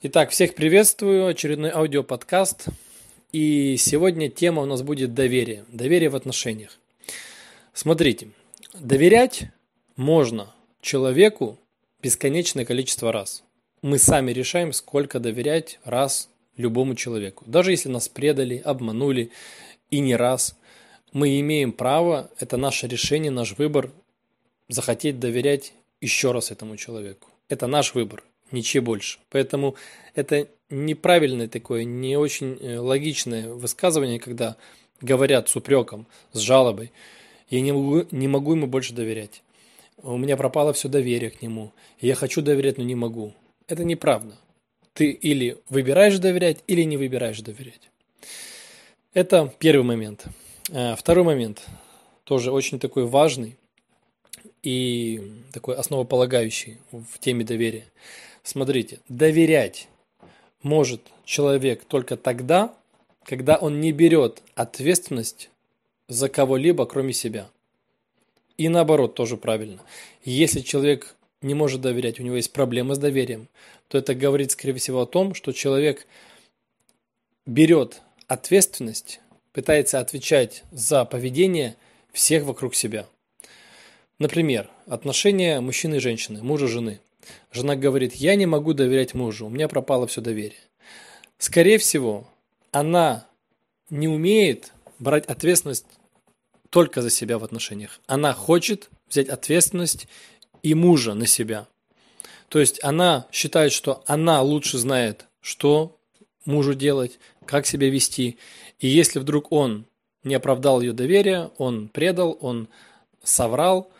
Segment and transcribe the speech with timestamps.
[0.00, 2.68] Итак, всех приветствую, очередной аудиоподкаст.
[3.32, 5.64] И сегодня тема у нас будет доверие.
[5.72, 6.78] Доверие в отношениях.
[7.72, 8.28] Смотрите,
[8.78, 9.46] доверять
[9.96, 11.58] можно человеку
[12.00, 13.42] бесконечное количество раз.
[13.82, 17.42] Мы сами решаем, сколько доверять раз любому человеку.
[17.48, 19.32] Даже если нас предали, обманули
[19.90, 20.56] и не раз,
[21.12, 23.90] мы имеем право, это наше решение, наш выбор,
[24.68, 27.30] захотеть доверять еще раз этому человеку.
[27.48, 29.18] Это наш выбор ничего больше.
[29.30, 29.74] Поэтому
[30.14, 34.56] это неправильное такое, не очень э, логичное высказывание, когда
[35.00, 36.92] говорят с упреком, с жалобой.
[37.48, 39.42] Я не могу, не могу ему больше доверять.
[40.02, 41.72] У меня пропало все доверие к нему.
[42.00, 43.34] Я хочу доверять, но не могу.
[43.66, 44.36] Это неправда.
[44.92, 47.90] Ты или выбираешь доверять, или не выбираешь доверять.
[49.14, 50.26] Это первый момент.
[50.70, 51.64] Э, второй момент,
[52.24, 53.56] тоже очень такой важный
[54.62, 57.86] и такой основополагающий в теме доверия.
[58.48, 59.88] Смотрите, доверять
[60.62, 62.74] может человек только тогда,
[63.22, 65.50] когда он не берет ответственность
[66.08, 67.50] за кого-либо, кроме себя.
[68.56, 69.82] И наоборот, тоже правильно.
[70.24, 73.48] Если человек не может доверять, у него есть проблемы с доверием,
[73.88, 76.06] то это говорит, скорее всего, о том, что человек
[77.44, 79.20] берет ответственность,
[79.52, 81.76] пытается отвечать за поведение
[82.14, 83.04] всех вокруг себя.
[84.18, 87.00] Например, отношения мужчины и женщины, мужа и жены.
[87.52, 90.60] Жена говорит, я не могу доверять мужу, у меня пропало все доверие.
[91.38, 92.28] Скорее всего,
[92.72, 93.26] она
[93.90, 95.86] не умеет брать ответственность
[96.70, 98.00] только за себя в отношениях.
[98.06, 100.08] Она хочет взять ответственность
[100.62, 101.66] и мужа на себя.
[102.48, 105.96] То есть она считает, что она лучше знает, что
[106.44, 108.38] мужу делать, как себя вести.
[108.78, 109.86] И если вдруг он
[110.24, 112.68] не оправдал ее доверие, он предал, он
[113.22, 113.90] соврал,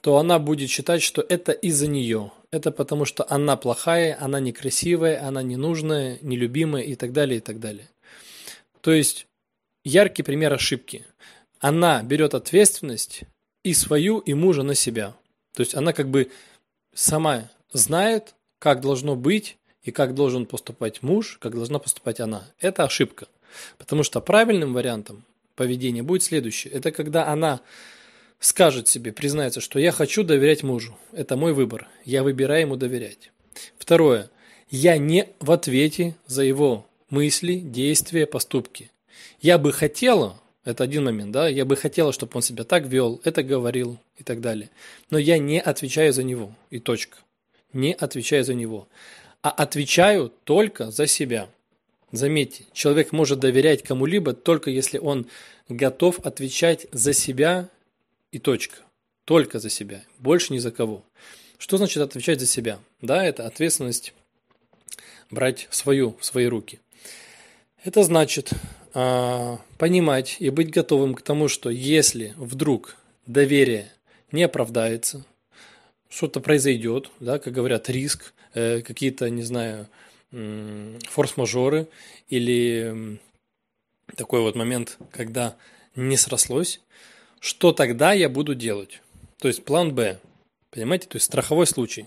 [0.00, 5.26] то она будет считать, что это из-за нее, это потому что она плохая, она некрасивая,
[5.26, 7.88] она ненужная, нелюбимая и так далее, и так далее.
[8.80, 9.26] То есть
[9.84, 11.04] яркий пример ошибки.
[11.60, 13.22] Она берет ответственность
[13.62, 15.14] и свою, и мужа на себя.
[15.54, 16.30] То есть она как бы
[16.94, 22.48] сама знает, как должно быть и как должен поступать муж, как должна поступать она.
[22.60, 23.28] Это ошибка.
[23.78, 26.72] Потому что правильным вариантом поведения будет следующее.
[26.72, 27.60] Это когда она
[28.40, 30.96] скажет себе, признается, что я хочу доверять мужу.
[31.12, 31.88] Это мой выбор.
[32.04, 33.30] Я выбираю ему доверять.
[33.78, 34.30] Второе.
[34.70, 38.90] Я не в ответе за его мысли, действия, поступки.
[39.40, 43.20] Я бы хотела, это один момент, да, я бы хотела, чтобы он себя так вел,
[43.24, 44.70] это говорил и так далее.
[45.10, 46.52] Но я не отвечаю за него.
[46.70, 47.18] И точка.
[47.72, 48.88] Не отвечаю за него.
[49.42, 51.48] А отвечаю только за себя.
[52.10, 55.26] Заметьте, человек может доверять кому-либо только если он
[55.68, 57.68] готов отвечать за себя
[58.36, 58.76] и точка.
[59.24, 61.02] Только за себя, больше ни за кого.
[61.58, 62.78] Что значит отвечать за себя?
[63.00, 64.12] Да, это ответственность
[65.30, 66.78] брать свою в свои руки.
[67.82, 68.50] Это значит
[68.94, 72.96] э, понимать и быть готовым к тому, что если вдруг
[73.26, 73.90] доверие
[74.32, 75.24] не оправдается,
[76.08, 79.88] что-то произойдет, да, как говорят, риск, э, какие-то, не знаю,
[80.30, 81.88] э, форс-мажоры
[82.28, 83.18] или
[84.14, 85.56] такой вот момент, когда
[85.96, 86.80] не срослось,
[87.46, 89.00] что тогда я буду делать?
[89.38, 90.18] То есть план Б.
[90.70, 91.06] Понимаете?
[91.06, 92.06] То есть страховой случай.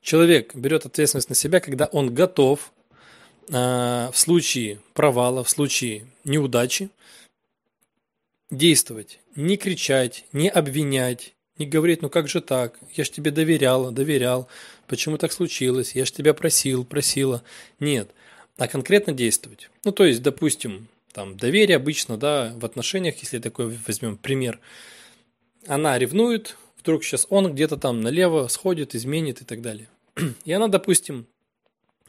[0.00, 2.72] Человек берет ответственность на себя, когда он готов
[3.48, 6.88] э, в случае провала, в случае неудачи
[8.50, 9.20] действовать.
[9.36, 14.48] Не кричать, не обвинять, не говорить, ну как же так, я ж тебе доверяла, доверял,
[14.86, 17.42] почему так случилось, я ж тебя просил, просила.
[17.78, 18.08] Нет,
[18.56, 19.68] а конкретно действовать.
[19.84, 20.88] Ну то есть, допустим,
[21.18, 24.60] там доверие обычно, да, в отношениях, если такой возьмем пример,
[25.66, 29.88] она ревнует, вдруг сейчас он где-то там налево сходит, изменит и так далее.
[30.44, 31.26] И она, допустим,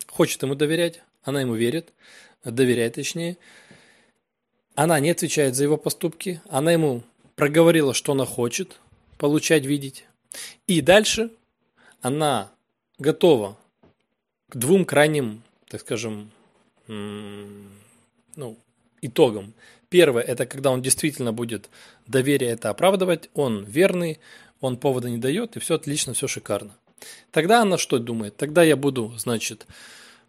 [0.05, 1.91] хочет ему доверять, она ему верит,
[2.43, 3.37] доверяет точнее,
[4.75, 7.01] она не отвечает за его поступки, она ему
[7.35, 8.79] проговорила, что она хочет
[9.17, 10.05] получать, видеть.
[10.67, 11.31] И дальше
[12.01, 12.51] она
[12.99, 13.57] готова
[14.49, 16.29] к двум крайним, так скажем,
[16.85, 18.55] ну,
[19.01, 19.53] итогом.
[19.89, 21.69] Первое– это когда он действительно будет
[22.07, 24.19] доверие это оправдывать, он верный,
[24.61, 26.75] он повода не дает, и все отлично, все шикарно.
[27.31, 28.35] Тогда она что думает?
[28.35, 29.65] Тогда я буду, значит,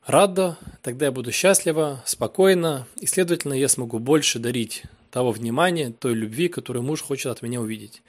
[0.07, 6.15] рада, тогда я буду счастлива, спокойна, и, следовательно, я смогу больше дарить того внимания, той
[6.15, 8.03] любви, которую муж хочет от меня увидеть.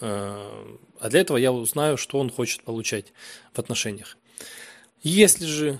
[0.00, 3.12] Э, а для этого я узнаю, что он хочет получать
[3.52, 4.16] в отношениях.
[5.02, 5.78] Если же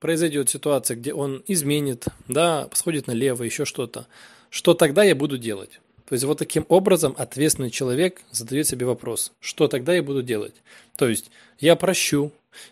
[0.00, 4.06] произойдет ситуация, где он изменит, да, сходит налево, еще что-то,
[4.50, 5.80] что тогда я буду делать?
[6.08, 10.54] То есть вот таким образом ответственный человек задает себе вопрос, что тогда я буду делать?
[10.96, 12.30] То есть я прощу,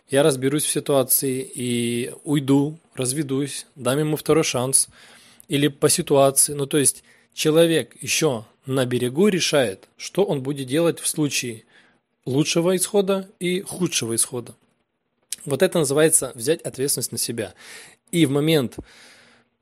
[0.08, 4.88] я разберусь в ситуации и уйду, разведусь, дам ему второй шанс
[5.48, 6.54] или по ситуации.
[6.54, 11.64] Ну, то есть человек еще на берегу решает, что он будет делать в случае
[12.24, 14.54] лучшего исхода и худшего исхода.
[15.44, 17.54] Вот это называется взять ответственность на себя.
[18.10, 18.76] И в момент,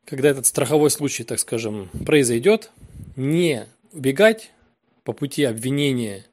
[0.05, 2.71] когда этот страховой случай, так скажем, произойдет,
[3.17, 4.51] не убегать
[5.05, 6.25] по пути обвинения,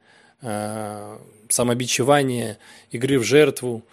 [0.42, 1.18] э,
[1.48, 2.58] самобичевания,
[2.90, 3.84] игры в жертву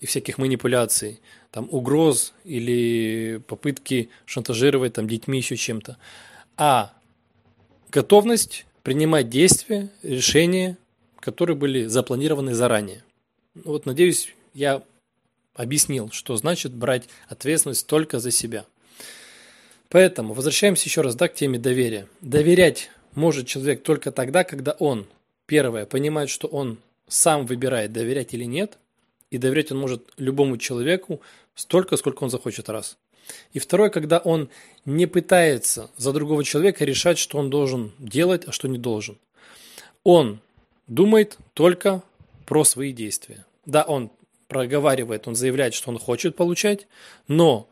[0.00, 1.20] и всяких манипуляций,
[1.50, 5.96] там угроз или попытки шантажировать там детьми еще чем-то,
[6.56, 6.92] а
[7.90, 10.76] готовность принимать действия, решения,
[11.20, 13.04] которые были запланированы заранее.
[13.54, 14.82] Вот, надеюсь, я
[15.54, 18.66] объяснил, что значит брать ответственность только за себя.
[19.88, 22.08] Поэтому возвращаемся еще раз да, к теме доверия.
[22.20, 25.06] Доверять может человек только тогда, когда он,
[25.46, 28.78] первое, понимает, что он сам выбирает, доверять или нет,
[29.30, 31.20] и доверять он может любому человеку
[31.54, 32.96] столько, сколько он захочет раз.
[33.52, 34.48] И второе, когда он
[34.84, 39.16] не пытается за другого человека решать, что он должен делать, а что не должен.
[40.02, 40.40] Он
[40.86, 42.02] думает только
[42.46, 43.46] про свои действия.
[43.64, 44.10] Да, он
[44.48, 46.86] проговаривает, он заявляет, что он хочет получать,
[47.28, 47.68] но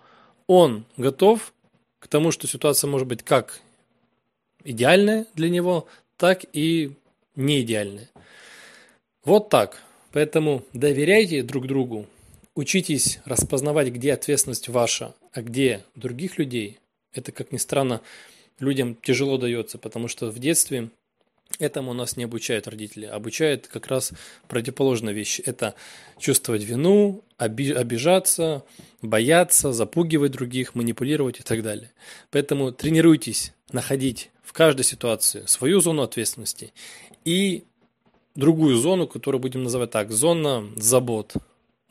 [0.47, 1.53] он готов
[1.99, 3.61] к тому, что ситуация может быть как
[4.65, 5.87] идеальная для него,
[6.17, 6.93] так и
[7.37, 8.11] не идеальная.
[9.25, 9.81] Вот так.
[10.13, 12.07] Поэтому доверяйте друг другу,
[12.55, 16.79] учитесь распознавать, где ответственность ваша, а где других людей.
[17.15, 18.03] Это, как ни странно,
[18.59, 20.91] людям тяжело дается, потому что в детстве
[21.63, 23.07] Этому нас не обучают родители.
[23.07, 24.13] Обучают как раз
[24.49, 25.45] противоположные вещи.
[25.47, 25.77] Это
[26.19, 28.65] чувствовать вину, обижаться,
[29.01, 31.93] бояться, запугивать других, манипулировать и так далее.
[32.33, 36.73] Поэтому тренируйтесь находить в каждой ситуации свою зону ответственности
[37.25, 37.63] и
[38.35, 41.35] другую зону, которую будем называть так, зона забот.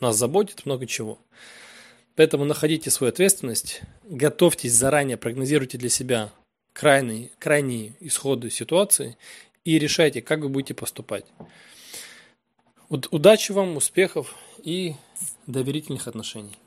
[0.01, 1.18] Нас заботит много чего.
[2.18, 6.29] Поэтому находите свою ответственность, готовьтесь заранее, прогнозируйте для себя
[6.73, 9.18] крайние, крайние исходы ситуации
[9.65, 11.25] и решайте, как вы будете поступать.
[12.89, 14.95] Удачи вам, успехов и
[15.47, 16.57] доверительных отношений.